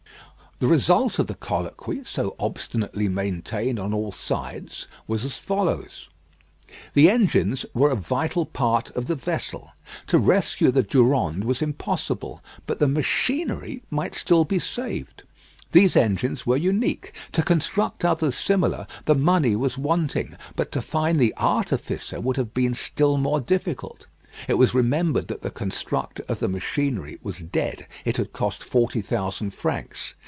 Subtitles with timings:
[0.63, 6.07] The result of the colloquy, so obstinately maintained on all sides, was as follows:
[6.93, 9.71] The engines were the vital part of the vessel.
[10.05, 15.23] To rescue the Durande was impossible; but the machinery might still be saved.
[15.71, 17.11] These engines were unique.
[17.31, 22.53] To construct others similar, the money was wanting; but to find the artificer would have
[22.53, 24.05] been still more difficult.
[24.47, 27.87] It was remembered that the constructor of the machinery was dead.
[28.05, 30.13] It had cost forty thousand francs.